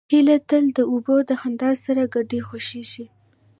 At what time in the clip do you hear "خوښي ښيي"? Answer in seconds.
2.47-3.07